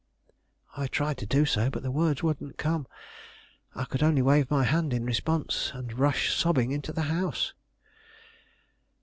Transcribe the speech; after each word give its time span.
I 0.75 0.87
tried 0.87 1.19
to 1.19 1.27
do 1.27 1.45
so, 1.45 1.69
but 1.69 1.83
the 1.83 1.91
words 1.91 2.23
wouldn't 2.23 2.57
come. 2.57 2.87
I 3.75 3.83
could 3.85 4.01
only 4.01 4.23
wave 4.23 4.49
my 4.49 4.63
hand 4.63 4.93
in 4.95 5.05
response, 5.05 5.69
and 5.75 5.93
rush 5.99 6.33
sobbing 6.33 6.71
into 6.71 6.91
the 6.91 7.03
house. 7.03 7.53